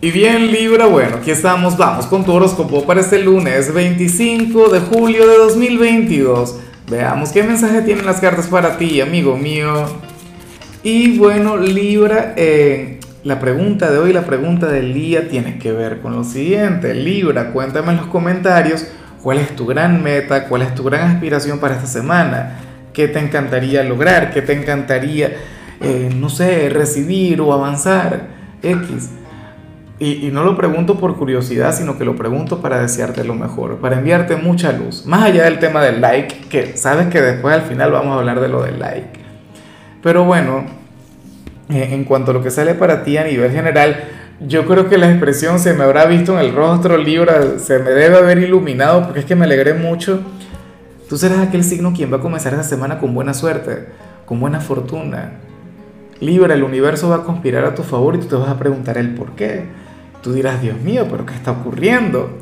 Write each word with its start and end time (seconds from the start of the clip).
Y 0.00 0.12
bien 0.12 0.52
Libra, 0.52 0.86
bueno, 0.86 1.16
aquí 1.16 1.32
estamos, 1.32 1.76
vamos 1.76 2.06
con 2.06 2.24
tu 2.24 2.32
horóscopo 2.32 2.86
para 2.86 3.00
este 3.00 3.18
lunes 3.18 3.74
25 3.74 4.68
de 4.68 4.78
julio 4.78 5.26
de 5.26 5.36
2022. 5.38 6.54
Veamos 6.88 7.30
qué 7.30 7.42
mensaje 7.42 7.82
tienen 7.82 8.06
las 8.06 8.20
cartas 8.20 8.46
para 8.46 8.78
ti, 8.78 9.00
amigo 9.00 9.36
mío. 9.36 9.86
Y 10.84 11.18
bueno, 11.18 11.56
Libra, 11.56 12.34
eh, 12.36 13.00
la 13.24 13.40
pregunta 13.40 13.90
de 13.90 13.98
hoy, 13.98 14.12
la 14.12 14.24
pregunta 14.24 14.68
del 14.68 14.94
día 14.94 15.28
tiene 15.28 15.58
que 15.58 15.72
ver 15.72 15.98
con 15.98 16.14
lo 16.14 16.22
siguiente. 16.22 16.94
Libra, 16.94 17.50
cuéntame 17.50 17.90
en 17.90 17.96
los 17.96 18.06
comentarios 18.06 18.86
cuál 19.20 19.38
es 19.38 19.56
tu 19.56 19.66
gran 19.66 20.00
meta, 20.00 20.44
cuál 20.44 20.62
es 20.62 20.76
tu 20.76 20.84
gran 20.84 21.10
aspiración 21.10 21.58
para 21.58 21.74
esta 21.74 21.88
semana, 21.88 22.60
qué 22.92 23.08
te 23.08 23.18
encantaría 23.18 23.82
lograr, 23.82 24.32
qué 24.32 24.42
te 24.42 24.52
encantaría, 24.52 25.38
eh, 25.80 26.08
no 26.14 26.28
sé, 26.28 26.68
recibir 26.68 27.40
o 27.40 27.52
avanzar. 27.52 28.38
X. 28.62 29.10
Y, 30.00 30.30
no 30.32 30.44
lo 30.44 30.56
pregunto 30.56 30.96
por 31.00 31.16
curiosidad, 31.16 31.74
sino 31.74 31.98
que 31.98 32.04
lo 32.04 32.14
pregunto 32.14 32.60
para 32.60 32.80
desearte 32.80 33.24
lo 33.24 33.34
mejor, 33.34 33.78
para 33.78 33.98
enviarte 33.98 34.36
mucha 34.36 34.70
luz. 34.70 35.04
Más 35.06 35.24
allá 35.24 35.44
del 35.44 35.58
tema 35.58 35.82
del 35.82 36.00
like, 36.00 36.48
que 36.48 36.76
sabes 36.76 37.08
que 37.08 37.20
después 37.20 37.52
al 37.52 37.62
final 37.62 37.90
vamos 37.90 38.14
a 38.14 38.20
hablar 38.20 38.40
de 38.40 38.48
lo 38.48 38.62
del 38.62 38.78
like. 38.78 39.18
Pero 40.00 40.22
bueno, 40.22 40.66
eh, 41.68 41.88
en 41.90 42.04
cuanto 42.04 42.30
a 42.30 42.34
lo 42.34 42.42
que 42.42 42.50
sale 42.52 42.74
para 42.74 43.02
ti 43.02 43.16
a 43.16 43.24
nivel 43.24 43.50
general, 43.50 44.04
yo 44.40 44.66
creo 44.66 44.88
que 44.88 44.98
la 44.98 45.10
expresión 45.10 45.58
se 45.58 45.74
me 45.74 45.82
habrá 45.82 46.06
visto 46.06 46.32
en 46.38 46.46
el 46.46 46.54
rostro, 46.54 46.96
Libra, 46.96 47.58
se 47.58 47.80
me 47.80 47.90
debe 47.90 48.18
haber 48.18 48.38
iluminado 48.38 49.02
porque 49.02 49.20
es 49.20 49.26
que 49.26 49.34
me 49.34 49.46
alegré 49.46 49.74
mucho. 49.74 50.20
Tú 51.08 51.18
serás 51.18 51.40
aquel 51.40 51.64
signo 51.64 51.92
quien 51.92 52.12
va 52.12 52.18
a 52.18 52.20
comenzar 52.20 52.52
esta 52.52 52.64
semana 52.64 53.00
con 53.00 53.14
buena 53.14 53.34
suerte, 53.34 53.88
con 54.26 54.38
buena 54.38 54.60
fortuna. 54.60 55.32
Libra, 56.20 56.54
el 56.54 56.62
universo 56.62 57.08
va 57.08 57.16
a 57.16 57.22
conspirar 57.24 57.64
a 57.64 57.74
tu 57.74 57.82
favor 57.82 58.14
y 58.14 58.18
tú 58.18 58.26
te 58.26 58.36
vas 58.36 58.48
a 58.48 58.58
preguntar 58.58 58.96
el 58.96 59.14
por 59.14 59.32
qué. 59.32 59.87
Tú 60.22 60.32
dirás, 60.32 60.60
Dios 60.60 60.80
mío, 60.80 61.06
pero 61.10 61.24
¿qué 61.24 61.34
está 61.34 61.52
ocurriendo? 61.52 62.38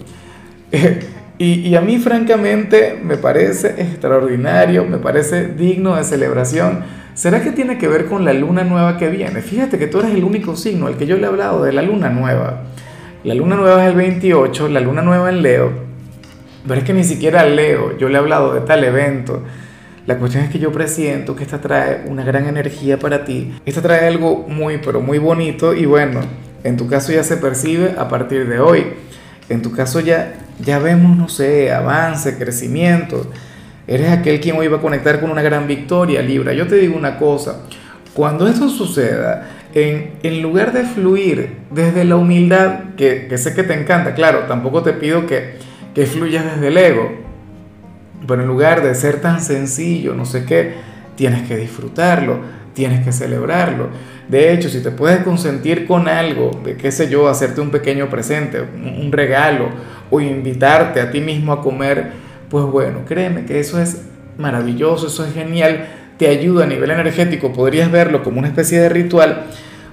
y, 1.39 1.75
a 1.75 1.81
mí 1.81 1.99
francamente 1.99 2.99
me 3.03 3.17
parece 3.17 3.75
extraordinario, 3.79 4.85
me 4.85 4.99
parece 4.99 5.49
digno 5.49 5.97
de 5.97 6.05
celebración. 6.05 6.85
¿Será 7.15 7.43
que 7.43 7.53
tiene 7.53 7.79
que 7.79 7.89
ver 7.89 8.07
con 8.07 8.25
la 8.25 8.33
luna 8.33 8.65
nueva 8.65 8.97
que 8.97 9.09
viene? 9.09 9.41
Fíjate 9.41 9.79
que 9.79 9.87
tú 9.87 10.01
eres 10.01 10.13
el 10.13 10.25
único 10.25 10.57
signo 10.57 10.87
al 10.87 10.97
que 10.97 11.07
yo 11.07 11.17
le 11.17 11.25
he 11.25 11.27
hablado 11.27 11.63
de 11.65 11.73
la 11.73 11.83
luna 11.83 12.09
nueva. 12.11 12.63
La 13.25 13.35
luna 13.35 13.57
nueva 13.57 13.85
es 13.85 13.91
el 13.91 13.97
28, 13.97 14.69
la 14.69 14.81
luna 14.81 15.03
nueva 15.03 15.31
en 15.31 15.43
Leo. 15.43 15.73
Pero 16.67 16.81
es 16.81 16.87
que 16.87 16.93
ni 16.93 17.05
siquiera 17.05 17.45
Leo, 17.45 17.97
yo 17.99 18.09
le 18.09 18.15
he 18.15 18.19
hablado 18.19 18.55
de 18.55 18.61
tal 18.61 18.85
evento. 18.85 19.43
La 20.07 20.19
cuestión 20.19 20.45
es 20.45 20.51
que 20.51 20.59
yo 20.59 20.71
presiento 20.73 21.35
que 21.35 21.43
esta 21.43 21.61
trae 21.61 22.05
una 22.07 22.25
gran 22.25 22.47
energía 22.47 22.99
para 22.99 23.25
ti. 23.25 23.53
Esta 23.67 23.83
trae 23.83 24.07
algo 24.07 24.47
muy, 24.49 24.79
pero 24.79 25.01
muy 25.01 25.19
bonito 25.19 25.75
y 25.75 25.85
bueno, 25.85 26.21
en 26.67 26.77
tu 26.77 26.89
caso 26.89 27.13
ya 27.13 27.23
se 27.23 27.37
percibe 27.37 27.95
a 27.97 28.09
partir 28.09 28.49
de 28.49 28.59
hoy. 28.59 28.87
En 29.49 29.63
tu 29.63 29.71
caso 29.71 30.01
ya, 30.01 30.35
ya 30.59 30.81
vemos, 30.81 31.17
no 31.17 31.29
sé, 31.29 31.73
avance, 31.73 32.37
crecimiento. 32.37 33.31
Eres 33.87 34.11
aquel 34.11 34.41
quien 34.41 34.57
hoy 34.57 34.67
va 34.67 34.79
a 34.79 34.81
conectar 34.81 35.21
con 35.21 35.31
una 35.31 35.43
gran 35.43 35.69
victoria, 35.69 36.23
Libra. 36.23 36.53
Yo 36.55 36.67
te 36.67 36.75
digo 36.75 36.97
una 36.97 37.19
cosa, 37.19 37.61
cuando 38.15 38.49
esto 38.49 38.69
suceda, 38.69 39.49
en, 39.75 40.15
en 40.25 40.43
lugar 40.43 40.73
de 40.73 40.83
fluir 40.83 41.59
desde 41.71 42.05
la 42.05 42.17
humildad, 42.17 42.95
que, 42.97 43.29
que, 43.29 43.39
sé 43.39 43.55
que 43.55 43.63
te 43.63 43.75
encanta, 43.75 44.15
claro, 44.15 44.41
tampoco 44.49 44.83
te 44.83 44.93
pido 44.93 45.25
que, 45.27 45.59
que 45.95 46.07
fluyas 46.07 46.45
desde 46.47 46.69
el 46.69 46.79
ego, 46.79 47.13
pero 48.27 48.43
en 48.43 48.49
lugar 48.49 48.83
de 48.83 48.93
ser 48.97 49.21
tan 49.21 49.41
sencillo, 49.41 50.15
no 50.15 50.25
sé 50.25 50.45
qué, 50.47 50.75
tienes 51.15 51.47
que 51.47 51.57
disfrutarlo, 51.57 52.41
tienes 52.77 53.03
que 53.03 53.11
celebrarlo. 53.11 53.89
De 54.29 54.53
hecho, 54.53 54.69
si 54.69 54.83
te 54.83 54.91
puedes 54.91 55.25
consentir 55.25 55.87
con 55.87 56.09
algo, 56.09 56.51
de 56.63 56.77
qué 56.77 56.93
sé 56.93 57.09
yo, 57.09 57.27
hacerte 57.27 57.63
un 57.63 57.71
pequeño 57.71 58.11
presente, 58.11 58.61
un 58.61 59.11
regalo, 59.13 59.71
o 60.11 60.21
invitarte 60.21 61.01
a 61.01 61.11
ti 61.11 61.23
mismo 61.23 61.55
a 61.55 61.63
comer, 61.63 62.13
pues 62.51 62.67
bueno, 62.67 63.01
créeme 63.07 63.47
que 63.47 63.59
eso 63.59 63.81
es 63.81 64.03
maravilloso, 64.37 65.07
eso 65.07 65.25
es 65.25 65.33
genial, 65.33 65.87
te 66.19 66.29
ayuda 66.29 66.65
a 66.65 66.67
nivel 66.67 66.91
energético, 66.91 67.51
podrías 67.51 67.91
verlo 67.91 68.23
como 68.23 68.41
una 68.41 68.49
especie 68.49 68.79
de 68.79 68.91
ritual, 68.91 69.45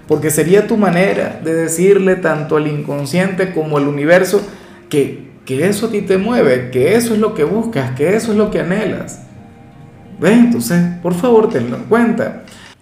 porque 0.06 0.30
sería 0.30 0.68
tu 0.68 0.76
manera 0.76 1.40
de 1.42 1.54
decirle 1.54 2.18
tanto 2.18 2.58
al 2.58 2.68
inconsciente 2.68 3.54
como 3.54 3.78
al 3.78 3.88
universo 3.88 4.46
que, 4.90 5.30
que 5.46 5.68
eso 5.68 5.86
a 5.86 5.92
ti 5.92 6.02
te 6.02 6.18
mueve, 6.18 6.70
que 6.70 6.96
eso 6.96 7.14
es 7.14 7.22
lo 7.22 7.34
que 7.34 7.46
buscas, 7.46 7.92
que 7.92 8.14
eso 8.14 8.34
es 8.34 8.38
lo 8.38 8.52
que 8.52 8.60
anhelas. 8.60 9.22
¿Ves? 10.20 10.38
Entonces, 10.38 10.84
por 11.02 11.14
favor, 11.14 11.50
tenlo 11.50 11.78
en 11.78 11.84
cuenta. 11.84 12.44